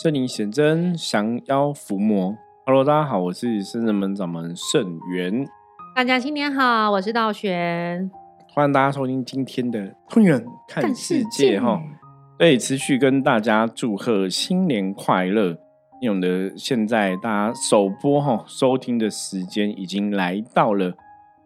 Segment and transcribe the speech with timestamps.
[0.00, 2.32] 圣灵显真，降妖伏魔。
[2.64, 5.44] Hello，大家好，我是圣人门掌门圣元。
[5.92, 8.08] 大家新年好，我是道玄。
[8.54, 11.82] 欢迎大家收听今天的《通远看世界》哈。
[12.38, 15.58] 对，持续跟大家祝贺新年快乐。
[16.00, 20.94] 因为我们的现在大家首播哈收听的时间已经来到了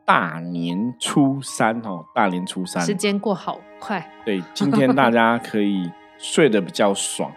[0.04, 4.06] 大年初三哈，大年初三，时间过好快。
[4.26, 7.32] 对，今天大家可以睡得比较爽。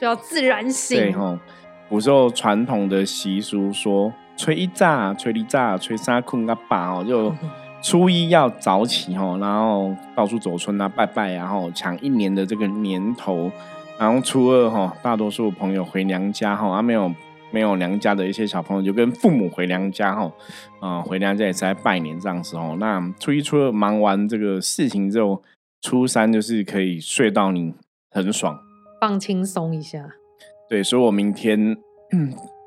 [0.00, 0.98] 就要自然醒。
[0.98, 1.38] 对吼，
[1.86, 7.34] 古时候传统的习俗说，吹一炸，吹一炸，吹三困个把哦，就
[7.84, 13.50] 初一要早起吼，然后到处走村啊，拜拜，然后抢一年的这个年头，
[13.98, 17.14] 然后初二哈，大多数朋友回娘家哈，啊没有
[17.50, 20.32] 没有娘家的一些小朋友就跟父母回娘家哈，
[20.80, 25.42] 啊回娘家也是在拜年这样子哦，那初一初二忙完这个事情之后，
[25.82, 27.74] 初三就是可以睡到你
[28.10, 28.58] 很爽。
[29.00, 30.06] 放轻松一下，
[30.68, 31.76] 对，所以我明天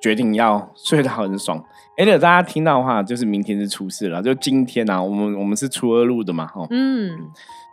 [0.01, 1.63] 决定要 睡得很爽。
[1.95, 7.11] 哎，大家听到的话，就是明天是初四了，就今天啊，我们我们是初二录的嘛，哈，嗯，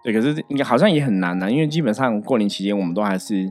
[0.04, 3.50] 对，可是好像也很难呐，因为基本上过年期间我们都还是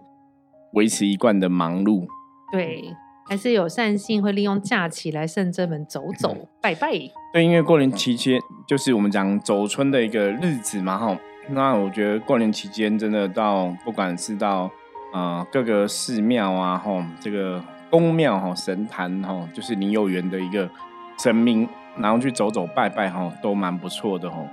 [0.74, 2.06] 维持一贯的忙碌，
[2.52, 2.96] 对，
[3.28, 6.92] 还是有善性会利用假期来圣真门走走拜拜。
[7.34, 11.18] 对，因为过年期间就是我们讲走春的一个日子嘛，哈，
[11.50, 14.70] 那我觉得过年期间真的到不管是到
[15.12, 20.70] 啊，各个寺庙啊，吼，这个宫庙吼，神坛吼，就是你有缘的一个
[21.18, 24.48] 神明，然后去走走拜拜吼，都蛮不错的吼。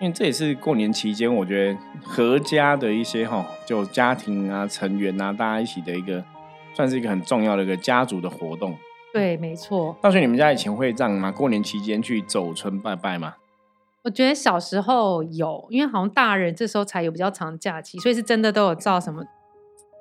[0.00, 6.22] 因为这也是过年期间，我觉得合家的一些哈，就家庭啊成员啊，大家一起的一个，
[6.74, 8.76] 算是一个很重要的一个家族的活动。
[9.12, 9.96] 对，没错。
[10.02, 11.30] 到时你们家以前会这样吗？
[11.30, 13.34] 过年期间去走村拜拜吗？
[14.02, 19.24] 我觉得小时候有，因为好像大人这时候才有比较长假期，所以是真的都有照什么。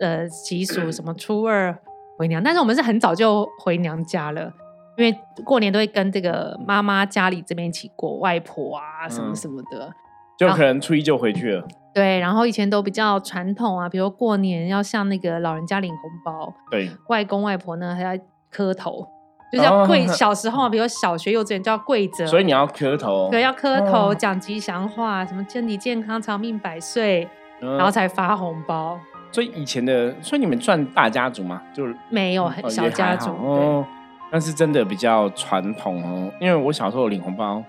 [0.02, 1.74] 呃，习俗什么初二
[2.18, 4.52] 回娘，但是我们是很早就回娘家了，
[4.98, 9.94] 因为过年都会跟这个妈妈家里这边一起过，外婆啊什么什么的，
[10.38, 11.64] 就可能初一就回去了。
[11.94, 18.20] 对，然后以前都比较传统啊，比如过年要向那个老人家领红包，对，外公外婆呢还要
[18.50, 19.06] 磕头，
[19.52, 20.08] 就是要跪。
[20.10, 27.28] 小时候啊，比如小学幼稚园就要跪着，所以你要磕头，对，要磕头讲吉祥话，什么身体健康、长命百岁，
[27.60, 28.98] 然后才发红包。
[29.32, 31.62] 所以以前的，所以你们算大家族吗？
[31.74, 33.86] 就没有很小家族哦，
[34.30, 36.32] 但是真的比较传统哦。
[36.40, 37.64] 因为我小时候领红包，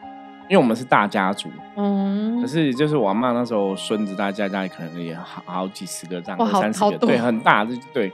[0.49, 8.13] 因为我们是大家族，嗯，可是就是我妈那时候孙子大家家里可能也好好几十个这样，二三十个，对，很大，对。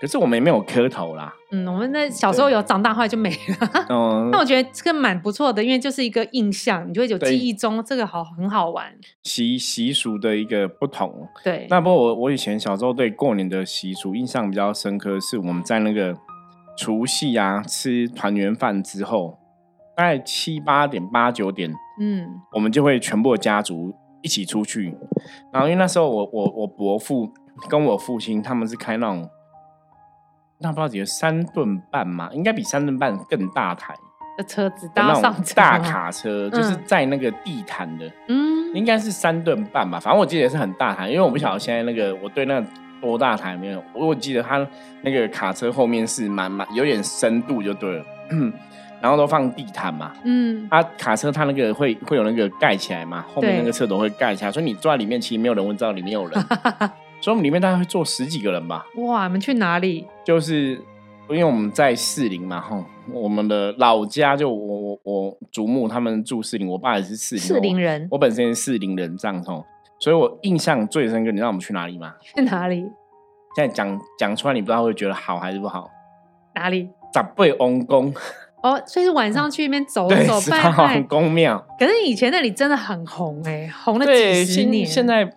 [0.00, 1.30] 可是我们也没有磕头啦。
[1.52, 3.84] 嗯，我们那小时候有，长大后来就没了。
[3.90, 8.86] 嗯，那我觉得这个蛮不错的，因为就是一个印象，你就会有记忆中这个好很好玩。
[9.24, 11.28] 习习俗的一个不同。
[11.44, 11.66] 对。
[11.68, 16.16] 那不过我我以前小时候对过年的习俗印象比较深刻，是我们在那个
[16.78, 19.38] 除夕啊吃团圆饭之后，
[19.94, 24.94] 大概七八点八九点，嗯，我们就会全部家族一起出去。
[25.52, 27.28] 然后因为那时候我我我伯父
[27.68, 29.28] 跟我父亲他们是开那种。
[30.62, 33.94] 那不知道几个三吨半嘛，应该比三吨半更大台
[34.36, 39.98] 的车子，搭上大卡车，就是在那个地毯的，嗯，应该是三吨半吧。
[39.98, 42.62] 反正我记得是很大台，因为我不晓得现在那个我对那
[43.00, 43.82] 多大台没有。
[43.94, 44.66] 我记得他
[45.00, 48.04] 那个卡车后面是蛮蛮有点深度就对了，
[49.00, 56.38] 然后都放地毯嘛，嗯，啊卡车它那个会会有那个盖起来嘛，后面那个车头会盖起来，所以你坐在里面其实没有人会知道里面有人。
[57.20, 58.86] 所以我们里面大概会坐十几个人吧。
[58.96, 60.06] 哇，你们去哪里？
[60.24, 60.80] 就是
[61.28, 62.82] 因为我们在士林嘛，哈，
[63.12, 69.64] 我们的老家就我我我祖母他们住士林，我爸也是士林士林人，我本身是士林人，这样吼，
[69.98, 71.30] 所以我印象最深刻。
[71.30, 72.14] 你知道我们去哪里吗？
[72.22, 72.80] 去哪里？
[73.54, 75.90] 现在讲讲出来，你不知道会觉得好还是不好？
[76.54, 76.88] 哪里？
[77.12, 78.12] 长辈翁宫。
[78.62, 81.64] 哦，所以是晚上去那边走走拜拜宫庙。
[81.78, 84.86] 可是以前那里真的很红哎，红了几十年。
[84.86, 85.30] 现在。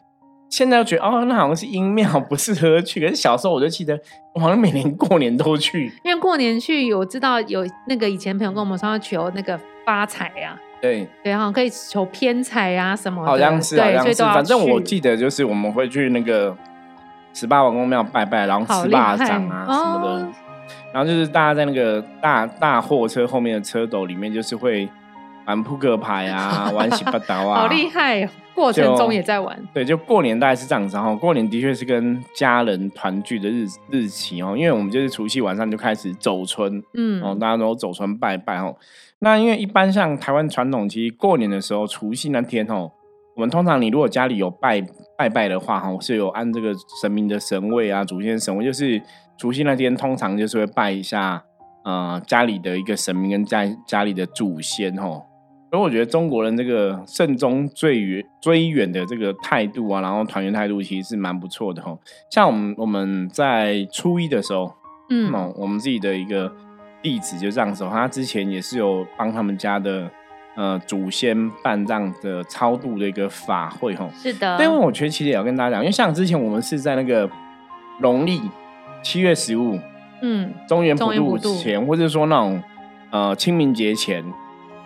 [0.55, 3.01] 现在觉得哦，那好像是阴庙， 不适合去。
[3.01, 3.99] 可是小时候我就记得，
[4.35, 5.91] 我好像每年过年都去。
[6.03, 13.25] 因为过年去，我知道有那个以前朋友跟我们说要求那个发财呀，对对，好像可以求偏财啊什么。
[13.25, 14.13] 好像是，好像是。
[14.21, 16.55] 反正我记得就是我们会去那个
[17.33, 20.29] 十八王公庙拜拜，然后吃腊掌啊什么的。
[20.93, 24.87] 然后就是大家在那个大大货车后面的车斗里面，就是会
[25.47, 28.29] 玩扑克牌啊， 玩洗八刀啊，好厉害。
[28.55, 31.13] 过程中也在玩，对，就过年大概是这样子哈。
[31.15, 38.75] 过年的确是跟家人团聚的日日期哦，因为我们就是除夕晚上就开始走村，嗯，哦，大家都走村拜拜哦。
[39.19, 42.91] 那因为一般像台湾传统，其实过年的时候，除夕那天哦，
[43.35, 44.81] 我们通常你如果家里有拜
[45.17, 49.01] 拜拜的话哈，是有按这个神明的神位啊，祖先神位，就是
[49.37, 51.43] 除夕那天通常就是会拜一下
[51.85, 55.23] 呃家里的一个神明跟家家里的祖先吼。
[55.73, 61.97] 所以我觉得中国人这个慎终追远追远的这个态度啊，然后团圆态度其实是蛮不错的吼。
[62.29, 64.71] 像我们我们在初一的时候，
[65.09, 66.53] 嗯，我们自己的一个
[67.01, 70.07] 弟子就这样子，他之前也是有帮他们家的
[70.53, 74.07] 呃祖先办这样的超度的一个法会吼。
[74.13, 77.27] 是的，但我觉得其实也要跟大家讲，因为像之前我们是在那个
[77.99, 78.39] 农历
[79.01, 79.79] 七月十五，
[80.21, 82.61] 嗯，中元普渡前，或者说那种
[83.09, 84.23] 呃清明节前，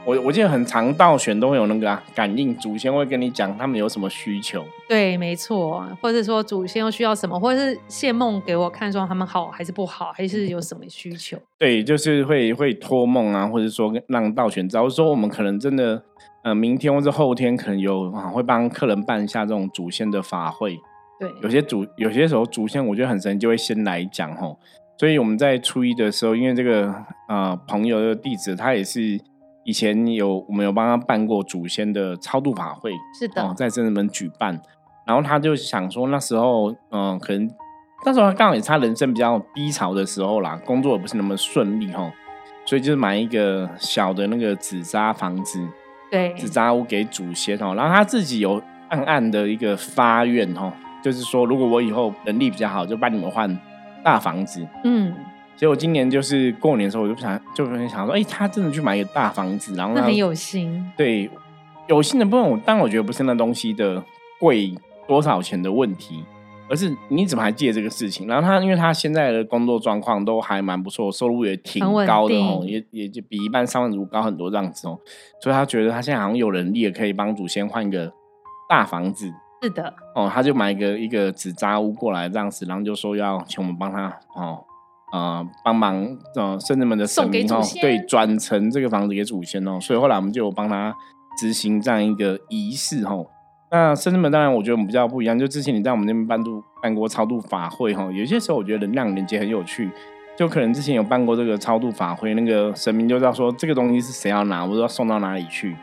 [0.08, 4.66] 我我记得很常道选都会有那个啊、感应，祖先会跟你讲他们有什么需求。
[4.88, 11.38] 对，没错，或者说祖先又需要什么，或者是谢梦给我看说他们好还是不好，还是有什么需求。
[11.60, 16.02] 对，就是会会托梦啊，或者说让道玄知道说我们可能真的
[16.46, 20.80] 呃明天或者后天可能有啊会帮客人办一下这种祖先的法会。
[21.20, 24.58] 对，有些祖有些时候祖先我觉得很神，就会先来讲吼。
[24.98, 26.96] 所以我们在初一的时候，因为这个
[27.28, 29.20] 呃朋友的弟子他也是
[29.68, 34.58] 以前有我们有帮他办过祖先的超度法会，是的，哦，在真人门举办，
[35.06, 37.52] 然后他就想说那时候嗯可能
[38.06, 42.10] 那时候刚好也是他人生比较低潮的时候啦，工作也不是那么顺利哈，
[42.66, 45.60] 所以就是买一个小的那个纸扎房子，
[46.10, 50.72] 对，纸扎屋给祖先哦，然后他自己有暗暗的一个发愿哦，
[51.04, 53.54] 就是说如果我以后能力比较好，就帮你们换
[54.02, 54.66] 大房子。
[54.86, 55.14] 嗯，
[55.58, 60.90] 结果今年就是过年的时候，我就想就很想说，哎、他真的去买一个大房子，然后那很有心。
[60.96, 61.30] 对
[61.88, 64.04] 有心的部分，我当然我觉得不是那东西的
[64.40, 64.74] 贵
[65.08, 66.24] 多少钱的问题，
[66.70, 68.28] 而是你怎么还记得这个事情？
[68.28, 75.00] 然后他因为他现在的工作状况都还蛮不错，收入也挺高的哦，也也就比一般上班族高很多这样子哦，
[75.42, 78.14] 所以他觉得他现在好像有能力，也可以帮祖先换一个
[78.70, 79.34] 大房子。
[79.64, 84.64] 是的，哦，他就买一个一个纸扎屋过来这样子，然后就说要请我们帮他哦，
[85.12, 86.06] 呃，帮忙
[86.36, 90.94] 呃，圣人们的神明哦，对，转成这个房子给祖先哦，所以后来我们就有帮他
[91.40, 93.26] 执行这样一个仪式哦。
[93.72, 99.90] 那圣人们当然我觉得我们比较不一样，就之前你在我们那边办度办过超度法会哈、哦，有些时候我觉得能量连接很有趣。
[100.38, 105.76] 就可能之前有办过这个超度法会，那个神明就知道说这个东西是谁要拿，我都要送到哪里去。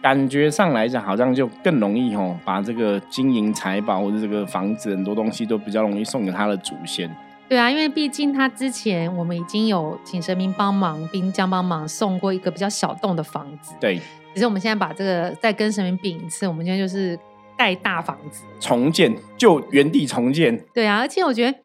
[0.00, 7.10] 感觉上来讲，好像就更容易吼，把这个金银财宝或者这个房子很多东西都比较容易送给他的祖先。
[7.50, 14.00] 对啊，因为毕竟他之前我们已经有请神明帮忙、兵将帮忙送过一个比较小栋的房子，对，
[14.32, 17.18] 只是我们现在把这个再跟神明禀一次，我们现在就是
[17.58, 18.44] 盖大房子。
[18.60, 21.58] 重建就原地重建，对啊，而且我觉得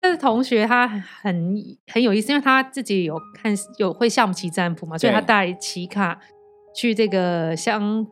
[0.00, 1.54] 这个同学他很
[1.92, 6.18] 很有意思，因为他自己有看有会象棋占卜嘛，所以他带棋卡
[6.74, 8.06] 去这个香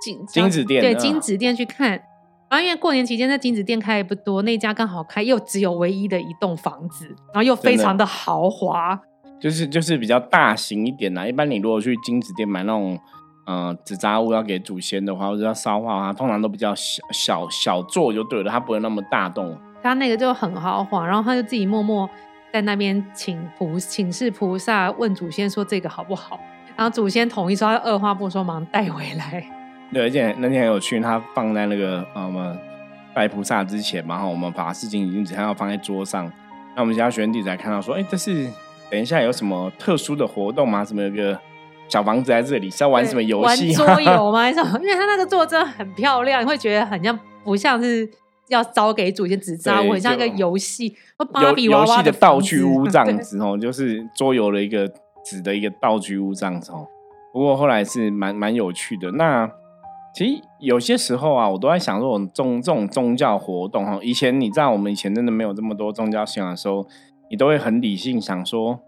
[0.00, 2.00] 金金子店对嗯金子店去看。
[2.52, 9.00] 然后因为过年期间，在金子店开也不多，那家刚好开，又只有唯一的一栋房子，然后又非常的豪华。
[9.40, 11.26] 就是就是比较大型一点啦。
[11.26, 13.00] 一般你如果去金子店买那种
[13.46, 19.58] 嗯纸扎物要给祖先的话，或者要烧化的话，通常都比较小小小座就对了，它不会那么大栋。
[19.82, 22.06] 他那个就很豪华，然后他就自己默默
[22.52, 26.38] 在那边请菩请示菩萨，问祖先说这个好不好，
[26.76, 29.42] 然后祖先同意说，他二话不说，忙带回来。
[29.92, 32.58] 对，而且那天很有趣，他放在那个呃我们
[33.14, 36.30] 拜菩萨之前嘛，哈，我们把事情已经纸还要放在桌上。
[36.74, 38.48] 那我们其他学员弟子还看到说，哎、这是
[38.90, 40.82] 等一下有什么特殊的活动吗？
[40.82, 41.38] 什么有个
[41.88, 43.76] 小房子在这里是要玩什么游戏？
[43.76, 44.40] 玩桌游 吗？
[44.40, 44.78] 还是什么？
[44.80, 48.10] 因为他那个做真的很漂亮，你会觉得很像不像是
[48.48, 54.90] 要招给祖先纸扎很像一个就游戏，或芭比娃娃游戏的道具屋 这样子哦，就是桌游的一个
[55.22, 56.86] 纸的一个道具屋这样子哦。
[57.34, 59.10] 不过后来是蛮蛮有趣的。
[59.12, 59.50] 那
[60.14, 66.86] 其实有些时候啊，我都在想说，这种宗这种宗教活动哈，以前你知道我们以前真的没有这么多宗教信仰的时候，
[67.30, 68.78] 你都会很理性想说。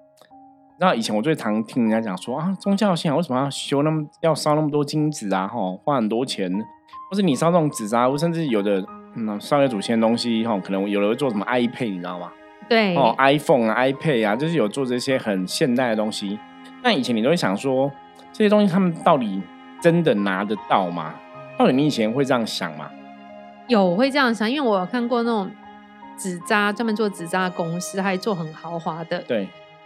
[0.78, 5.47] 那以前我最常听人家讲说啊，宗教信仰为什么要修那么要烧那么多金子啊？
[5.47, 6.52] 哈，花很多钱，
[7.11, 12.31] 或是你烧这种纸扎屋，甚至有的嗯烧给祖先的东西哈，可能有的会做什么 iPad，你知道吗？
[12.69, 16.38] 对哦，iPhone 啊、iPad 啊，就是有做这些很现代的东西。
[16.83, 17.90] 那以前你都会想说，
[18.33, 19.40] 这些东西他们到底
[19.85, 21.14] 真的拿得到吗？
[21.59, 22.91] 到底你以前会这样想吗？
[23.69, 25.50] 有我会这样想，因为我有看过那种
[26.17, 29.45] 纸扎专门做纸扎的公司，还做很豪华的，对，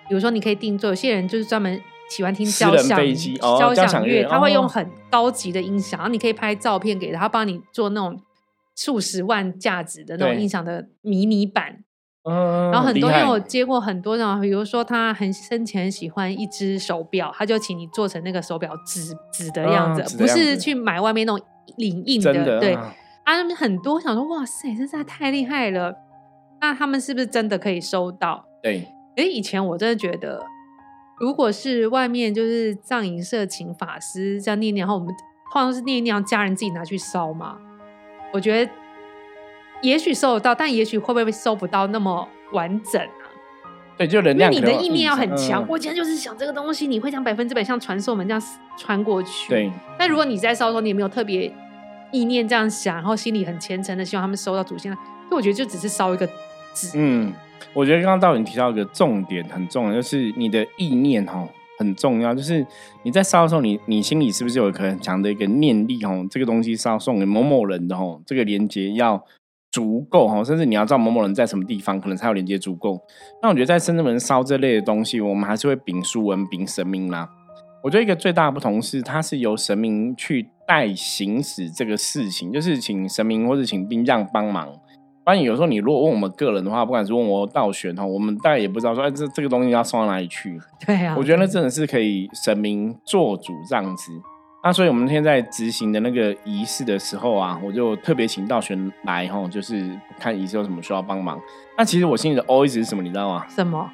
[0.08, 2.96] 比如说你可以定做，有些人就是专门喜欢听交响
[3.40, 8.22] 交交响乐乐，他会哦用很高级的音响，然后你可以拍照片给他，他帮你做那种
[8.76, 11.82] 数十万价值的那种音响的迷你版。
[12.24, 21.46] 嗯，然后很多，因为我接过很多那种，比如说他很生前喜欢一只手表，他就请你做成那个手表纸纸的样子，不是去买外面那种
[21.76, 22.94] 影印真的对，啊
[23.24, 25.94] 啊，很多想说哇塞，这实在太厉害了。
[26.60, 28.44] 那他们是不是真的可以收到？
[28.62, 30.44] 对，哎，以前我真的觉得，
[31.20, 35.08] 如果是外面就是藏银社请法师这样念念，然后我们
[35.52, 37.58] 通常是念一念，家人自己拿去烧嘛。
[38.32, 38.70] 我觉得
[39.82, 43.24] 也许收得到，但也许会不会收不到那么完整啊？
[43.96, 45.62] 对，就能因为量你的意念要很强。
[45.62, 48.42] 嗯我今天就是想这个东西，你会像百分之百像传送门这样
[48.76, 49.48] 穿过去。。
[49.48, 51.52] 对，但如果你在烧的时候，你也没有特别
[52.12, 54.96] 意念这样想，然后心里很虔诚的希望他们收到祖先的，
[55.28, 56.28] 所以我觉得就只是烧一个
[56.74, 56.92] 纸。
[56.94, 57.32] 嗯，
[57.72, 62.64] 我觉得刚刚道你提到一个重点很重要，就是你的意念哦很重要，就是
[63.02, 66.24] 你在烧的时候，你你心里是不是有一个很强的一个念力哦？
[66.30, 69.24] 这个东西是要送给某某人的哦，这个连接要
[69.70, 73.00] 足够哈，甚至你要知道某某人在什么地方，可能才有连接足够。
[73.42, 77.28] 那我觉得在深圳门烧这类的东西，我们还是会禀书文、禀神明啦。
[77.82, 84.68] 我觉得一个最大的不同是，它是由神明去代行使这个事情，就是请神明或者请兵将帮忙。
[85.24, 90.58] 不然有时候你如果问我们个人的话，不管是问我道玄哈，我们大概也不知道说，哎，这这个东西要送到哪里去。
[90.86, 94.10] 对啊，我觉得那真的是可以神明做主这样子。
[94.62, 99.88] 那所以我们那天在执行的那个仪式的时候啊，我就特别请道玄来哈，就是
[100.18, 101.40] 看仪式有什么需要帮忙。
[101.76, 103.46] 那其实我心里的 always 是什么，你知道吗？
[103.48, 103.90] 什么？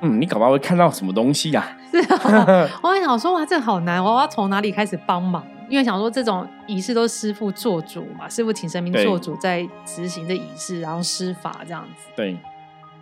[0.00, 5.44] 嗯，你搞不好会看到什么东西呀、是啊， 我还想说哇，这好难，我要从哪里开始帮忙？
[5.68, 12.36] 因为想说这种仪式都是师傅做主嘛，师傅请神明做主在执行的仪式，然后施法这样子，对，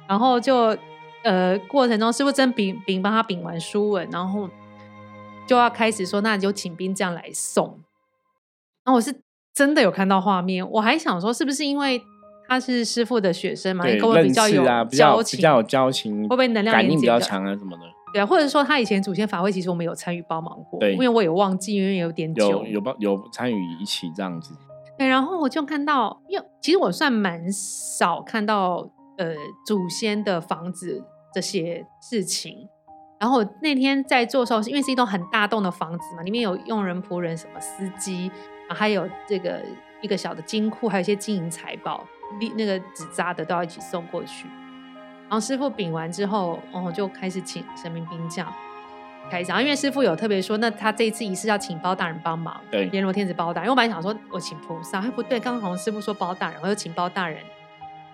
[0.07, 0.77] 然后就
[1.23, 4.49] 呃过程中师傅真禀禀帮他禀完书文，然后
[5.47, 7.81] 就要开始说，那你就请兵将来送。
[8.85, 9.15] 然后我是
[9.55, 12.03] 真的有看到画面，我还想说是不是因为
[12.49, 17.83] 他是师傅的学生嘛，对，跟我比认较有交情，比较有交情，会不会能量感应比较强啊什么的？
[18.13, 22.67] 对啊，或者说他以前祖先法会，其实我们有参与帮忙过，对因为我也忘记，因为有点久有。
[22.67, 24.55] 有帮有参与一起这样子。
[24.97, 28.89] 对，然后我就看到，因为其实我算蛮少看到
[29.19, 29.35] 呃
[29.67, 32.69] 祖先的房子这些事情。
[33.19, 38.31] 然后那天在做的时候，因为是一栋很大栋的房子嘛，里面有佣人、仆人、什么司机
[38.69, 39.63] 啊，还有这个
[40.03, 42.07] 一个小的金库，还有一些金银财宝，
[42.41, 44.47] 那那个纸扎的都要一起送过去。
[45.29, 48.53] 然后师傅禀完之后，哦，就开始请神明兵将
[49.31, 53.67] 开讲，因为师傅有特别说，那他这一次仪式要请包大人帮忙，对阎罗天子包大人。
[53.67, 57.41] 因为我本来想说我请菩萨，哎不对，刚刚好像师傅说包大人，我就请包大人、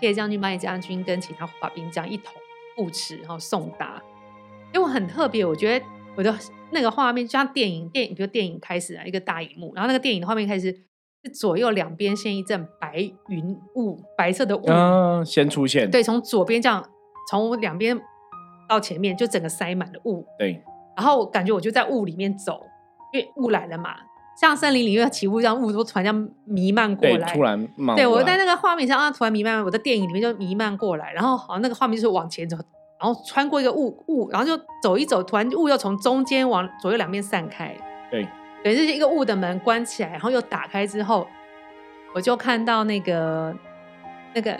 [0.00, 2.32] 谢将军、八野将军跟其他护法兵将一同
[2.76, 4.00] 护持，然后送达。
[4.72, 5.84] 因为我很特别，我觉得
[6.16, 6.34] 我的
[6.70, 10.72] 那个画面就像电影，电影比如电影开始啊，一个大荧幕，然后那个电影的画面开始
[11.24, 12.96] 是左右两边先一阵白
[13.28, 16.84] 云雾，白色的雾，嗯，先出现，对，从左边这样，
[17.30, 18.00] 从两边
[18.68, 20.62] 到前面就整个塞满了雾，对。
[20.96, 22.66] 然后感觉我就在雾里面走，
[23.14, 23.94] 因为雾来了嘛，
[24.38, 27.34] 像森林里面起雾这样，雾都突然这样弥漫过对，来。
[27.34, 27.68] 突然。
[27.76, 32.58] 冒对我在那个画面上啊，突然弥漫，我在电影里面就弥漫过来，然后好像那个画面就是往前走，
[33.02, 37.76] 然后穿过一个雾雾，然后就走一走，突然雾又从中间往左右两边散开，
[38.08, 38.24] 对
[38.62, 41.26] 对，这是一个雾的门关起来，然后又打开之后，
[42.14, 43.52] 我就看到那个
[44.34, 44.56] 那个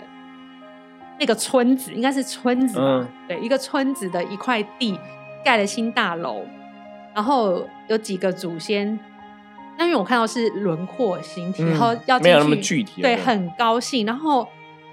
[1.17, 2.83] 那个村子，应该是村子吧？
[2.85, 4.99] 嗯对，一个村子的一块地
[5.45, 6.41] 盖了新大楼，
[7.15, 8.99] 然后有几个祖先，
[9.77, 14.05] 但因为我看到是轮廓形体，嗯然后要没有那么具体了对很高兴。
[14.05, 14.45] 然后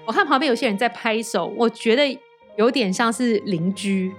[0.05, 2.17] 我看旁边有些人在拍手，我觉得
[2.61, 4.11] 有点像是邻居。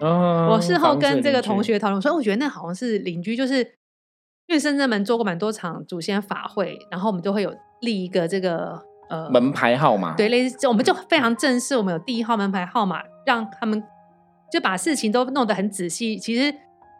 [0.00, 3.58] 哦我事后跟这个同学讨论说，我觉得那好像是邻居，就是
[4.48, 13.80] 因为深圳门做过蛮多场祖先法会，然后我们都会有立一个这个呃门牌号码，对，类似我们就非常正式，我们有第一号门牌号码，让他们
[14.52, 16.18] 就把事情都弄得很仔细。
[16.18, 16.52] 其实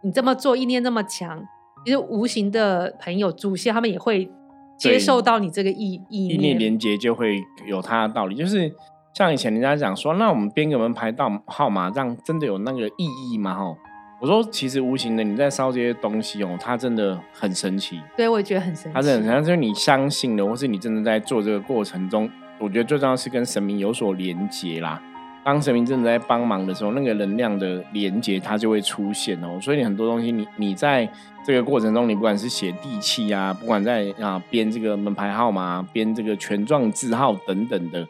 [0.04, 1.42] 你这么做，意念这么强，
[1.84, 4.30] 其实无形的朋友、祖先他们也会
[4.78, 8.72] 接受到你这个意意意念连接就会有它的道理，就是
[9.14, 13.54] 像以前人家讲说，那我们编个门牌到号码，这样真的有那个意义吗？
[13.54, 13.76] 哈，
[14.20, 18.90] 我说其实无形的你在烧这些东西哦，它真的很神奇，对我也觉得很神奇。
[18.92, 22.28] 它是很神奇，就是你相信的，或是你真的在做这个过程中，
[22.58, 25.00] 我觉得最重要是跟神明有所连接啦。
[25.44, 29.60] 当神明真的在帮忙的时候，那个能量的连接它就会出现哦。
[29.60, 31.08] 所以你很多东西你，你在
[31.46, 38.04] 这个过程中，你不管是写地契啊，不管在啊编这个门牌号码、编这个权状字号等等的，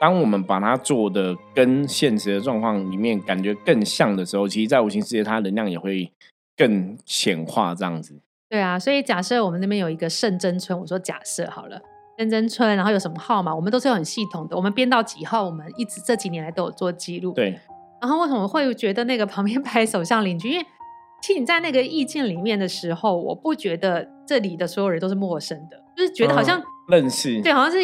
[0.00, 6.12] 当我们把它做的跟现实的状况里面感觉更像的时候，其实，在无形世界，它能量也会
[6.56, 8.20] 更显化这样子。
[8.48, 11.80] 对啊，所以假设我们那边有一个圣真村，我说假设好了，
[12.18, 17.32] 圣真村，然后有什么号码，我们都是有很系统的，我们编到几号，我们一直这几年来都有做记录。
[17.32, 17.58] 对，
[18.00, 20.50] 然后为什么会觉得那个旁边拍手像邻居？
[20.50, 20.66] 因为
[21.22, 27.78] 其实你在那个意境里面的时候，我不觉得这里的所有人都是陌生的，就是觉得好像、嗯认识，对，好像是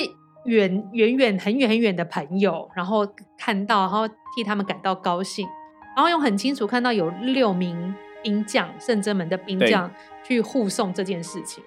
[0.44, 3.06] 远远远很远很远的朋友，然后
[3.38, 5.48] 看到，然后替他们感到高兴，
[5.96, 9.90] 然后又很清楚看到有六名兵将圣真门的兵将
[10.24, 11.62] 去护送这件事情。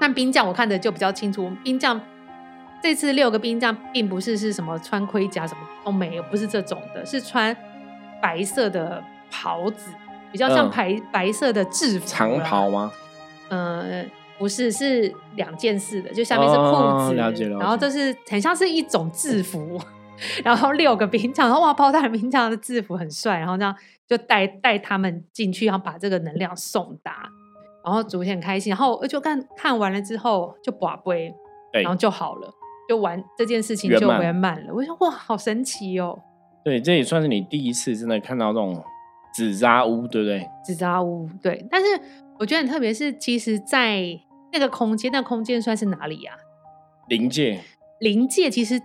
[0.00, 2.00] 但兵将我看的就比较清楚，兵将
[2.82, 7.54] 这次六个兵将并不是是什么穿盔甲什么都没有，不是这种的，是穿
[8.22, 9.90] 白色的袍子，
[10.32, 12.90] 比较像白白色的制服长袍吗？
[13.50, 14.04] 呃。
[14.42, 19.80] 不是，是两件事的，就下面是裤子，了解了然后这是很像是一种制服，
[20.42, 23.72] 然后六个兵将，然后哇，包大人兵将的制服很帅，然后这样
[24.08, 27.28] 就带带他们进去，然后把这个能量送达，
[27.84, 31.32] 然后主线很开心，然后就看看完了之后就拔杯，
[31.72, 32.52] 然后就好了，
[32.88, 34.74] 就完这件事情就圆满了。
[34.74, 36.18] 我说哇，好神奇哦！
[36.64, 38.82] 对，这也算是你第一次真的看到这种
[39.32, 40.44] 纸扎屋，对不对？
[40.66, 41.64] 纸扎屋，对。
[41.70, 41.86] 但是
[42.40, 44.18] 我觉得很特别，是其实，在
[44.52, 46.32] 那个空间，那空间算是哪里呀？
[47.08, 47.60] 临界，
[48.00, 48.80] 临界其实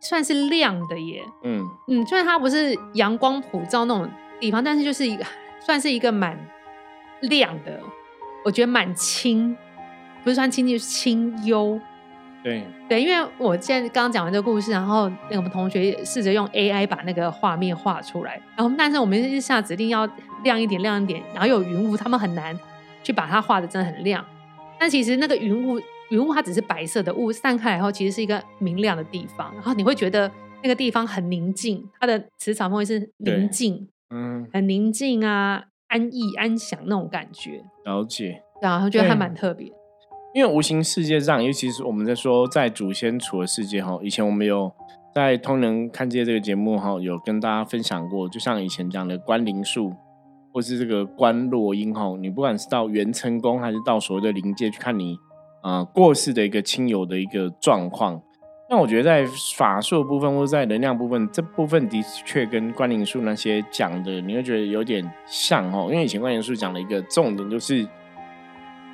[0.00, 1.22] 算是亮的耶。
[1.44, 4.08] 嗯嗯，虽然它不是阳光普照那种
[4.40, 5.24] 地方，但是就是一个
[5.60, 6.38] 算是一个蛮
[7.22, 7.80] 亮的。
[8.44, 9.56] 我觉得蛮清，
[10.22, 11.78] 不是算清就是清幽。
[12.42, 20.08] 对对，因为我现在刚刚讲完这个故事，然后那个我们同学试着用 AI 把那个画面画出来，然后但是我们一下指定要
[20.44, 22.58] 亮一点亮一点，然后有云雾，他们很难
[23.02, 24.24] 去把它画的真的很亮。
[24.78, 25.80] 但其实那个云雾，
[26.10, 29.52] 云雾它只是白色的雾散开以后，其实是一个明亮的地方。
[29.54, 30.30] 然后你会觉得
[30.62, 37.62] 那个地方很宁静，它的磁场会是宁静，嗯，很宁静啊，安逸安详那种感觉。
[37.84, 39.72] 了解，然后觉得还蛮特别。
[40.34, 44.70] 因为无形世界上，尤其是我们在说在祖先处的世界哈，以前我们有
[45.14, 49.92] 在通人看界这个节目哈，有跟大家分享过，就像以前讲的关灵术。
[50.52, 55.16] 或是这个观落阴吼，你不管是到元成宫，还是到所谓的灵界去看你
[55.62, 58.20] 啊过世的一个亲友的一个状况，
[58.70, 59.26] 那我觉得在
[59.56, 65.88] 法术部分或者在能量部分这部分的确跟关灵术那些讲的，你会觉得有点像哦。
[65.90, 67.86] 因为以前关灵术讲的一个重点就是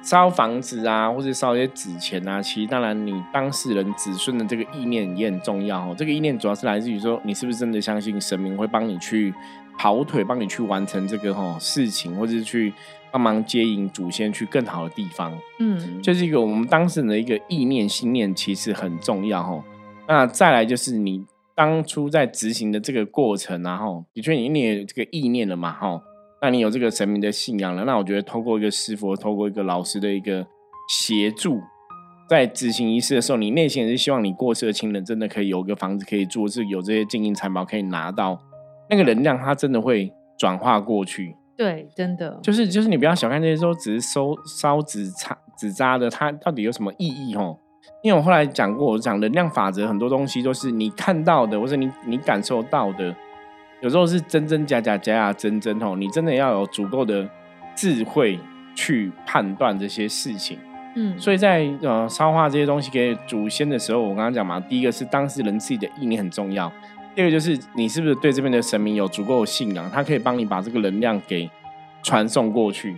[0.03, 5.95] 烧房子啊，或者烧一些纸钱啊，其实当然你当事人子孙的这个意念也很重要哦。
[5.97, 9.33] 这个意念主要是来自于说，你是不是真的相信神明会帮你去。
[9.77, 12.73] 跑腿帮你去完成这个哈事情，或者是去
[13.11, 19.65] 帮忙接引祖先去更好的地方，嗯，就是一个我们当事人的一个意念信念，其实很重要哈。
[20.09, 26.03] 那再来就是你当初在执行的这个过程，然后的确你你有这个意念了嘛哈，
[26.43, 30.47] 那你有这个神明的信仰了，那我觉得透过一个师傅，透过一个老师的一个
[30.89, 31.61] 协助，
[32.29, 38.39] 在执行仪式的时候，你内心也是希望你过世的亲人真的可以有个房子可以住，是有这些金银财宝可以拿到。
[38.95, 41.35] 那个能量，它真的会转化过去。
[41.57, 47.35] 对，真的就是就是你不要小看这些说只是收烧纸扎纸扎的，它到底有什么意义？
[47.35, 47.59] 吼，
[48.03, 53.15] 因为我后来讲过，我讲能量法则，很多东西都是你看到的，或者你你感受到的，
[53.81, 55.81] 有时候是真真假假，假假真真。
[55.81, 57.29] 哦，你真的要有足够的
[57.77, 58.39] 智慧
[58.75, 60.59] 去判断这些事情。
[60.97, 66.71] 嗯，所以在呃烧化这些东西给祖先的时候，我刚刚讲嘛，第一个是当事人自己的意念很重要。
[67.15, 71.49] 第二个就是你是不是对这边的神明有足够的信仰，他可以帮你把这个能量给
[72.03, 72.97] 传送过去。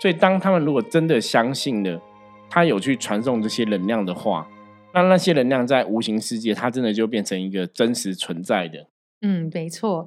[0.00, 2.00] 所以当他们如果真的相信了，
[2.50, 4.46] 他有去传送这些能量的话，
[4.92, 8.86] 那那些能量在无形世界，它真的就变成一个真实存在的。
[9.22, 10.06] 嗯，没错。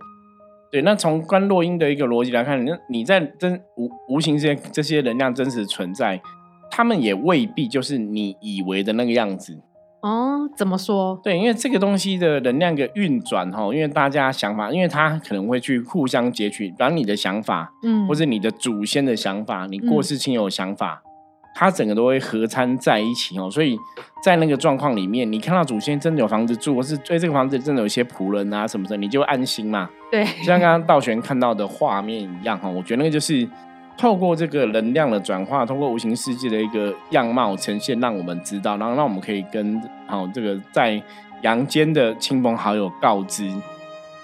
[0.71, 6.21] 对，那从观落音的一个逻辑来看，那你在真无无形世界这些能量真实存在，
[6.69, 9.59] 他们也未必就是你以为的那个样子。
[10.01, 11.19] 哦，怎么说？
[11.21, 21.01] 对，因为这个东西的能量的运转哈，因为大家想法，因为它可能会去互相截取，把你的想法，嗯，或者你的祖先的想法，你过世亲友想法，
[21.53, 23.51] 它整个都会合参在一起哦。
[23.51, 23.77] 所以
[24.23, 29.89] 在那个状况里面，你看到祖先真的有房子住，或是对这个房子真的有一些仆人啊什么的，你就安心嘛。
[30.09, 33.47] 对，像刚刚道玄看到的画面一样哈，我觉得那个就是。
[33.99, 41.03] 透过这个能量的转化，通过无形世界的一个样貌呈现，让我们知道，然后让我们可以跟好这个在
[41.41, 43.51] 阳间的亲朋好友告知。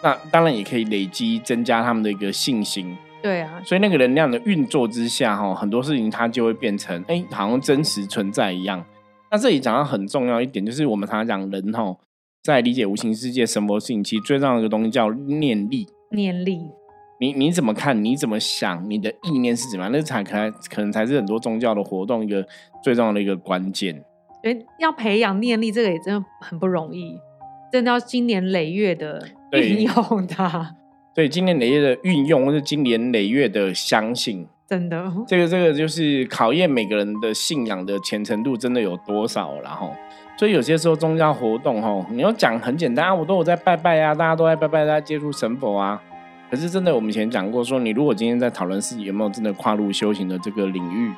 [0.01, 2.97] 那当然也可以累积增加他们的一个信心。
[3.21, 8.81] 对啊，所以那个能量的运作之下，哈，很多事情它就会变成哎，好像真实存在一样。
[9.29, 11.93] 那这里讲到很重要一点，就是我们常常讲人哈，
[12.41, 15.85] 在理解无形世界什么事情，其实最重要的一个东西叫念力。
[16.11, 16.61] 念力。
[17.19, 18.03] 你你怎么看？
[18.03, 18.89] 你怎么想？
[18.89, 19.91] 你的意念是怎么样？
[19.91, 22.45] 那才可能可能才是很多宗教的活动一个
[22.83, 24.03] 最重要的一个关键。
[24.43, 27.17] 哎，要培养念力，这个也真的很不容易，
[27.71, 30.75] 真的要经年累月的运用它。
[31.15, 39.59] 对，经年累月的运用，或者经年累月的相信，真的，这个这个就是考验每个人的信仰的虔诚度，真的有多少？
[39.61, 39.93] 然后，
[40.37, 46.03] 所以有些时候宗教活动吼，你要讲很简单啊，我都有在拜拜啊，大家都在拜拜，大家接触神佛啊。
[46.55, 51.11] 可是真的，我们以前讲过，说你如果今天在讨论自己有没有真的跨入修行的这个领域，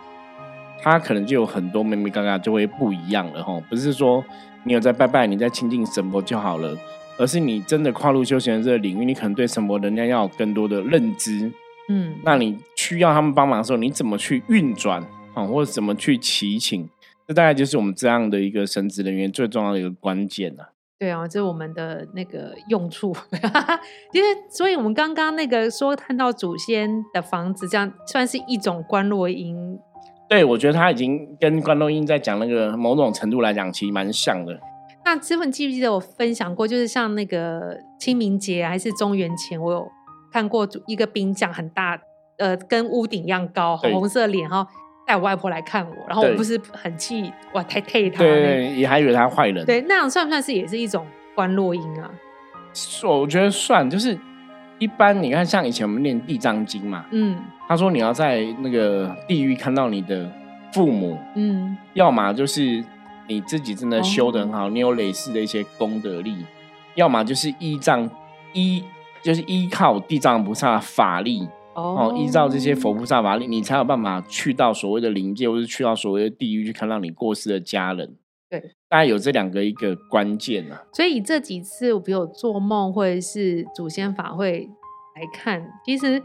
[0.82, 3.62] 他可能就有很多妹妹嘎嘎就会不一样了哈。
[3.70, 4.26] 不是说
[4.64, 6.76] 你有在拜拜，你在亲近神佛就好了，
[7.20, 11.52] 而是你真的跨入修行的这个领域，你可能对神佛能量要有更多的认知。
[11.88, 15.04] 嗯，那你需要他们帮忙的时候，你怎么去运转
[15.36, 16.90] 啊，或者怎么去祈请？
[17.28, 20.74] 这大概就是我们这样的一个神职人员最重要的一个关键了。
[21.00, 23.16] 对啊，这是我们的那个用处。
[24.14, 29.78] 因为，所以我们刚刚那个说看到祖先的房子，这样算是一种观落音。
[30.28, 34.60] 对，我觉得他已经跟观落音在讲那个某种程度来讲，其实蛮像的。
[35.06, 36.68] 那这份记不记得我分享过？
[36.68, 39.88] 就是像那个清明节还是中元前，我有
[40.34, 41.98] 看过一个兵将很大，
[42.40, 44.68] 呃，跟屋顶一样高，红色脸哈。
[45.08, 49.66] 带我外婆来看我，然后我不是很气，哇，太太他，对，也还以为他坏人。
[49.66, 52.12] 对，那样算不算是也是一种观落音啊？
[53.06, 54.20] 我觉得算，就是
[54.80, 57.38] 一般你看，像以前我们念地藏经嘛，嗯，
[57.70, 60.30] 他说你要在那个地狱看到你的
[60.74, 62.84] 父母，嗯，要么就是
[63.28, 66.46] 你自己真的修的很好，你有累世的一些功德力，
[66.96, 68.10] 要么就是依仗
[68.52, 68.84] 依
[69.24, 71.48] 就是依靠地藏菩萨法力。
[71.78, 78.16] 哦，依照这些佛菩萨法力，你才有办法去到所谓的灵界，或是去到所谓的地狱，去看到你过世的家人。
[78.50, 78.60] 对，
[78.90, 80.82] 大概有这两个一个关键啊。
[80.92, 84.68] 所以这几次，我比如做梦或者是祖先法会
[85.16, 86.20] 来看，其实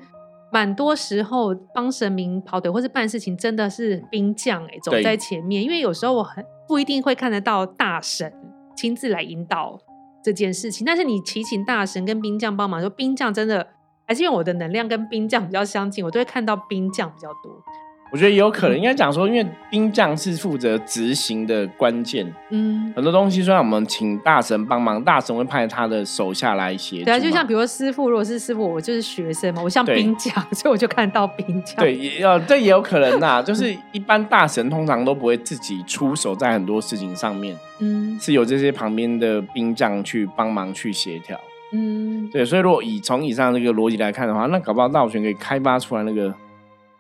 [0.51, 5.63] 蛮多时候帮神明跑腿或是办事情，真的是兵将哎走在前面。
[5.63, 8.33] 因为有时候我很不一定会看得到大神
[8.75, 9.79] 亲自来引导
[10.25, 13.67] 这件事情，但是你祈请大神跟兵将帮忙，说兵将真的。
[14.07, 17.63] 还是因为我的能量跟兵将比较相近，我都会看到兵将比较多。
[18.11, 22.31] 我觉得也有可能，应该讲说，因为兵将是负责执行的关键。
[22.51, 27.05] 嗯，很多东西虽然我们请大神帮忙，大神会派他的手下来协助。
[27.07, 31.77] 对啊，就像比如说师傅，如果是师傅，我就是学生嘛，我像兵将， 所以我就看到兵将。
[31.77, 33.43] 对，也要这也有可能呐。
[33.43, 41.41] 就 是一般大神通常都不会自己出手在很多事情上面，嗯，是有这些旁边的兵将去帮忙去协调。
[41.73, 46.35] 嗯，对，所以如果以从以上这个逻辑来看的话，那搞不好道玄可以开发出来那个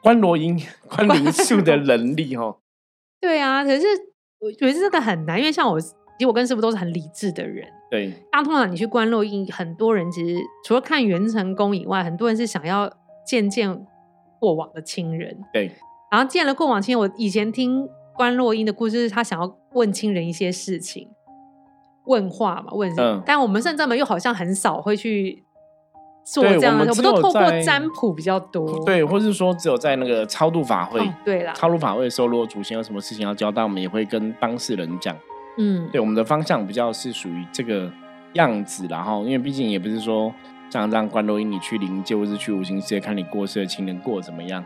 [0.03, 0.59] 观罗音、
[0.89, 2.57] 观灵术的能力哦。
[3.21, 3.87] 对啊，可是
[4.41, 5.89] 我觉得这个很难，因为像我，其
[6.21, 7.69] 实我跟师傅都是很理智的人。
[7.91, 12.91] 对，当通常你去观落音，很多人其实除了看元成功以外，很多人是想要
[13.27, 13.87] 见见
[14.41, 15.39] 过往的亲人。
[15.53, 15.71] 对，
[16.11, 21.09] 然后见了过往亲人，我以前听观落音的故事，是他想要问亲人一些事情。
[22.05, 22.93] 问话嘛，问，
[23.25, 25.45] 但我们圣正门又好像很少会去
[26.25, 35.17] 做这样的，我们都透过占卜比较多，对，或是说只有在那个超度法会，对啦，超度法会的时候，如果祖先有什么事情要交代，我们也会跟当事人讲，
[35.59, 37.91] 嗯，对，我们的方向比较是属于这个
[38.35, 40.33] 样子，然后因为毕竟也不是说
[40.71, 44.65] 像让关录音你去灵界或是去五行世界看你过世的亲人过怎么样。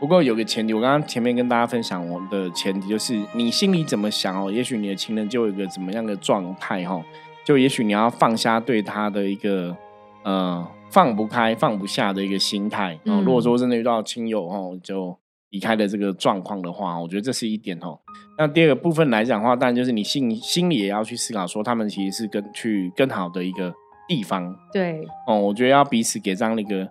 [0.00, 7.04] 不过有个前提，我刚刚前面跟大家分享我的前提就是你心里怎么想哦，也许你的情人就有一个怎么样的状态哈，
[7.44, 9.76] 就也许你要放下对他的一个
[10.24, 13.22] 呃放不开、放不下的一个心态哦。
[13.22, 15.14] 如果说真的遇到亲友哦就
[15.50, 17.98] 离开的这个状况的话，我觉得这是一点哦。
[18.38, 23.74] 那第二个部分来讲的话，当然就是你心心里也要去思考说，他们其实是跟去更好的一个
[24.08, 24.56] 地方。
[24.72, 26.88] 对哦，我觉得要彼此给这样的一个。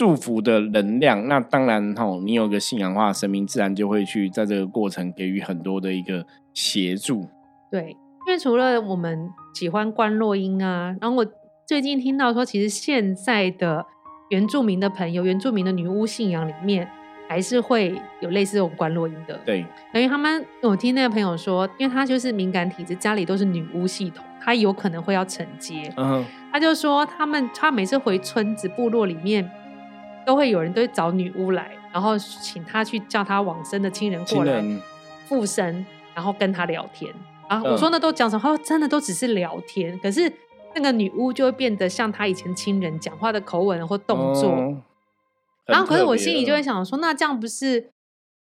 [0.00, 7.28] 祝福的能量，那当然哈，你有个信仰化神明，自然就会去在这个过程给予很多的一个协助。
[7.70, 7.90] 对，
[8.26, 11.26] 因为除了我们喜欢观落音啊，然后我
[11.66, 13.84] 最近听到说，其实现在的
[14.30, 16.88] 原住民的朋友，原住民的女巫信仰里面，
[17.28, 19.38] 还是会有类似这种观落音的。
[19.44, 25.92] 对，等于他们，我听那个朋友说，因为他就是敏感体质，家里都是女巫系统，他有可能会要承接。
[25.98, 29.46] 嗯，他就说他们，他每次回村子部落里面。
[30.30, 34.62] 都会有人都会找女巫来，然后请她去叫她往生的亲人过来
[35.26, 37.12] 附身，然后跟他聊天。
[37.48, 38.56] 啊，我说那都讲什么？
[38.58, 39.98] 真的都只是聊天。
[39.98, 40.32] 可是
[40.76, 44.52] 那个女巫就会变得像她以前亲人讲话的口吻或动作。
[45.66, 47.90] 然后，可是我心里就会想说，那这样不是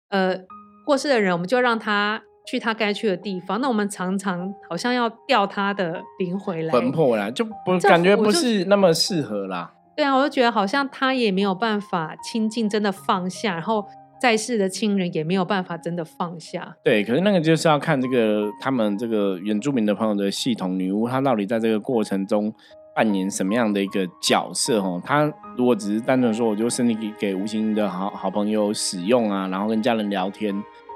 [0.10, 0.38] 呃
[0.86, 3.60] 过世的人，我们就让他去他该去的地方。
[3.60, 9.74] 那我们常常好像要调他的灵回来，魂魄来，就不感觉不是那么适合啦。
[9.96, 13.86] 对啊，我就觉得好像他也没有办法亲近，真的放下，然后
[14.20, 16.76] 在世的亲人也没有办法真的放下。
[16.84, 22.52] 对，可是那个就是要看这个他们这个原住民的朋友的系统女巫，她到底在这个过程中
[22.96, 24.80] 扮演什么样的一个角色？
[24.80, 30.56] 哦，她如果只是单纯说我就身体给给无形的好好朋友使用啊，然后跟家人聊天，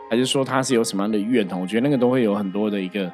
[0.09, 1.47] 还是说她是有什么样的愿？
[1.59, 3.11] 我觉得那个都会有很多的一个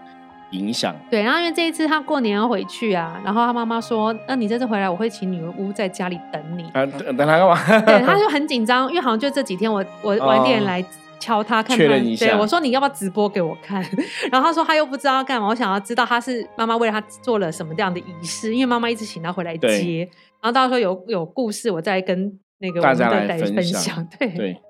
[0.53, 0.95] 影响。
[1.09, 6.63] 对，然后因为这一次他过年要回去啊，然后他妈妈说：“那你这次回来，我会请女儿屋在家里等你。
[6.73, 7.81] 啊，等等他干嘛？
[7.81, 10.83] 对，他就很紧张，因为好像就这几天我我晚点来
[11.19, 13.81] 敲他看，确认一下对我说你要不要直播给我看？
[14.31, 20.09] 然后他说他又不知道要干嘛，我想要知道他是妈妈为了他做了什么这样的仪式，因为妈妈一直请他回来对接，
[20.41, 24.61] 然后到时候有有故事，我再跟那个大家来我们的分分享对，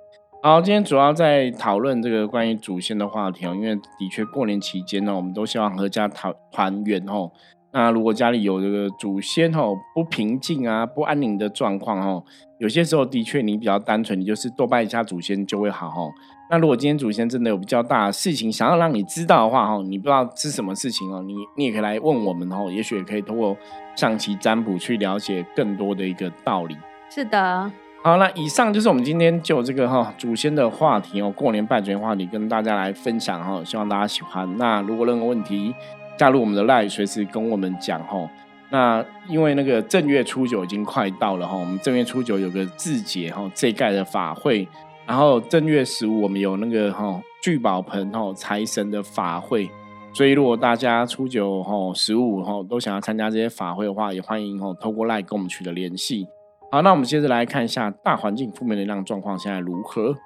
[0.45, 7.31] 好，今天主要在讨论这个关于祖先的话题哦，因为的确过年期间呢，我们都希望阖家团团圆哦。
[7.71, 12.21] 那如果家里有这个祖先哦不平静啊、不安宁的状况哦，
[12.57, 16.11] 有些时候的确你比较单纯，你就是多拜一下祖先就会好哦。
[16.49, 23.55] 那如果今天祖先真的有比较大的事情想要让你知道的话哦，你不知道是什么事情哦，你你也可以来问我们哦，也许也可以通过
[23.95, 26.75] 象棋占卜去了解更多的一个道理。
[27.09, 27.71] 是的，
[28.03, 34.57] 好，那以上就是我们今天就这个哈、祖先的话题哦，过年拜祖先话题跟大家来分享哈、希望大家喜欢。
[34.57, 35.73] 那如果任何问题，
[36.17, 38.29] 加入我们的 live，随时跟我们讲哈、
[38.71, 44.67] 那因为那个正月初九已经快到了哈、我们正月初九有个字节哈、这一盖的法会，
[45.05, 49.71] 然后正月十五我们有那个哈、聚宝盆哈、财神的法会。
[50.11, 56.27] 所以，如果大家初九吼、十五吼都想要参加这些法会的话，也欢迎吼透过 LINE 跟我们取得联系。
[56.73, 60.17] 好，那我们接着来看一下大环境负面能量状况现在如何。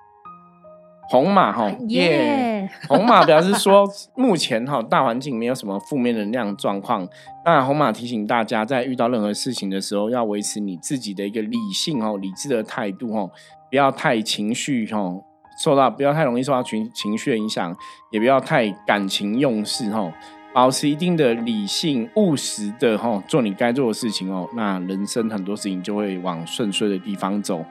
[1.10, 2.70] 红马哈 耶，耶！
[2.88, 7.06] 红马表示说，目前哈大环境没有什么负面能量状况。
[7.44, 13.30] 那红马提醒大家，在遇到任何事情的时候，要维持你自己的一个理性哦、理智的态度哦，
[13.70, 15.22] 不要太情绪哦，
[15.62, 17.76] 受到不要太容易受到情情绪的影响，
[18.14, 20.14] 也不要太感情用事哦。
[20.54, 24.50] 保持一定的理性、务实的哈，做你该做的事情哦。
[24.56, 27.64] 那人生很多事情就会往顺遂的地方走。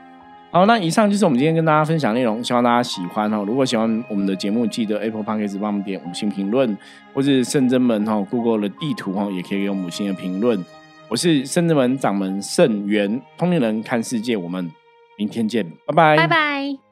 [0.53, 3.45] 好，那以上就是我们今天跟大家分享内容，希望大家喜欢哦。
[3.47, 6.79] 如果喜欢我们的节目，记得 Apple Podcast 帮我们点五星评论，
[7.13, 10.65] 或是圣真门哈 Google 的地图哈，也可以给我们五星的评论。
[11.09, 14.71] 我是圣真门掌门圣元，通灵人看世界，我们
[15.19, 16.86] 明天见，拜拜，拜拜。